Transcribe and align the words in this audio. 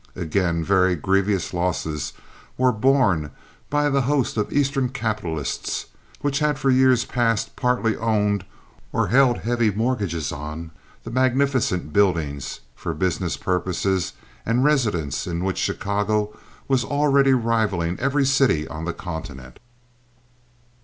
Again, 0.15 0.63
very 0.63 0.95
grievous 0.95 1.53
losses 1.53 2.13
were 2.57 2.71
borne 2.71 3.29
by 3.69 3.87
the 3.87 4.01
host 4.01 4.35
of 4.35 4.51
eastern 4.51 4.89
capitalists 4.89 5.85
which 6.21 6.39
had 6.39 6.57
for 6.57 6.71
years 6.71 7.05
past 7.05 7.55
partly 7.55 7.95
owned, 7.95 8.43
or 8.91 9.09
held 9.09 9.37
heavy 9.37 9.69
mortgages 9.69 10.31
on, 10.31 10.71
the 11.03 11.11
magnificent 11.11 11.93
buildings 11.93 12.61
for 12.75 12.95
business 12.95 13.37
purposes 13.37 14.13
and 14.43 14.63
residences 14.63 15.27
in 15.31 15.43
which 15.43 15.59
Chicago 15.59 16.35
was 16.67 16.83
already 16.83 17.33
rivaling 17.35 17.99
every 17.99 18.25
city 18.25 18.67
on 18.67 18.85
the 18.85 18.93
continent. 18.93 19.59